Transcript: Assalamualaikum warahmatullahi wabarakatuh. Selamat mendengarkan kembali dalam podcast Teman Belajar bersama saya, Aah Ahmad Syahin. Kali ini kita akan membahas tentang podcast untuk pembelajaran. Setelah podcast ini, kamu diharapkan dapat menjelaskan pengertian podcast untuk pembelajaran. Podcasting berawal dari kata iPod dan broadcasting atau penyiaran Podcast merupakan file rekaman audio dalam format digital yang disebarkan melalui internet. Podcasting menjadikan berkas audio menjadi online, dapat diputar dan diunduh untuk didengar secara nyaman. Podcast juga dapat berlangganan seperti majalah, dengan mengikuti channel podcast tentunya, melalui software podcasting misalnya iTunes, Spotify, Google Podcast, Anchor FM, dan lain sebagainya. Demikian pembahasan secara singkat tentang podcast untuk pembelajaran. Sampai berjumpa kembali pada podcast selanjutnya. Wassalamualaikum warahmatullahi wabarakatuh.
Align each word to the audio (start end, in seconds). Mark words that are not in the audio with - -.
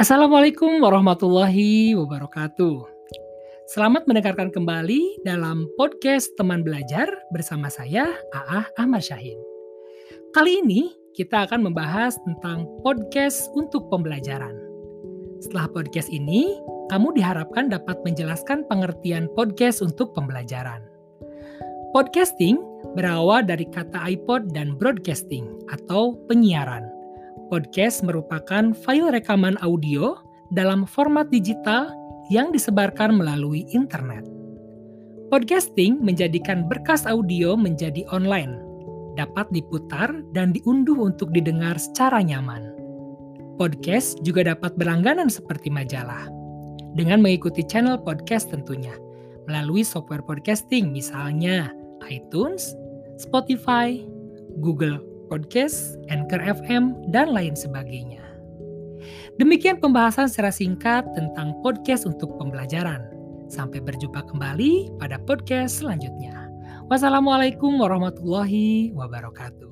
Assalamualaikum 0.00 0.80
warahmatullahi 0.80 1.92
wabarakatuh. 1.92 2.88
Selamat 3.68 4.08
mendengarkan 4.08 4.48
kembali 4.48 5.20
dalam 5.28 5.68
podcast 5.76 6.32
Teman 6.40 6.64
Belajar 6.64 7.04
bersama 7.36 7.68
saya, 7.68 8.08
Aah 8.32 8.64
Ahmad 8.80 9.04
Syahin. 9.04 9.36
Kali 10.32 10.64
ini 10.64 10.96
kita 11.12 11.44
akan 11.44 11.68
membahas 11.68 12.16
tentang 12.24 12.64
podcast 12.80 13.52
untuk 13.52 13.92
pembelajaran. 13.92 14.56
Setelah 15.44 15.68
podcast 15.68 16.08
ini, 16.08 16.48
kamu 16.88 17.20
diharapkan 17.20 17.68
dapat 17.68 18.00
menjelaskan 18.00 18.64
pengertian 18.72 19.28
podcast 19.36 19.84
untuk 19.84 20.16
pembelajaran. 20.16 20.80
Podcasting 21.92 22.56
berawal 22.96 23.44
dari 23.44 23.68
kata 23.68 24.00
iPod 24.08 24.48
dan 24.56 24.80
broadcasting 24.80 25.44
atau 25.68 26.16
penyiaran 26.24 26.88
Podcast 27.50 28.06
merupakan 28.06 28.70
file 28.86 29.10
rekaman 29.10 29.58
audio 29.58 30.14
dalam 30.54 30.86
format 30.86 31.26
digital 31.34 31.90
yang 32.30 32.54
disebarkan 32.54 33.18
melalui 33.18 33.66
internet. 33.74 34.22
Podcasting 35.34 35.98
menjadikan 35.98 36.70
berkas 36.70 37.10
audio 37.10 37.58
menjadi 37.58 38.06
online, 38.14 38.54
dapat 39.18 39.50
diputar 39.50 40.14
dan 40.30 40.54
diunduh 40.54 41.10
untuk 41.10 41.34
didengar 41.34 41.74
secara 41.74 42.22
nyaman. 42.22 42.70
Podcast 43.58 44.22
juga 44.22 44.46
dapat 44.46 44.78
berlangganan 44.78 45.26
seperti 45.26 45.74
majalah, 45.74 46.30
dengan 46.94 47.18
mengikuti 47.18 47.66
channel 47.66 47.98
podcast 47.98 48.54
tentunya, 48.54 48.94
melalui 49.50 49.82
software 49.82 50.22
podcasting 50.22 50.94
misalnya 50.94 51.74
iTunes, 52.06 52.78
Spotify, 53.18 53.98
Google 54.62 55.09
Podcast, 55.30 55.94
Anchor 56.10 56.42
FM, 56.42 57.14
dan 57.14 57.30
lain 57.30 57.54
sebagainya. 57.54 58.20
Demikian 59.38 59.80
pembahasan 59.80 60.28
secara 60.28 60.52
singkat 60.52 61.06
tentang 61.16 61.56
podcast 61.64 62.04
untuk 62.04 62.36
pembelajaran. 62.36 63.06
Sampai 63.48 63.80
berjumpa 63.80 64.26
kembali 64.26 65.00
pada 65.00 65.16
podcast 65.22 65.80
selanjutnya. 65.80 66.50
Wassalamualaikum 66.90 67.78
warahmatullahi 67.78 68.90
wabarakatuh. 68.92 69.70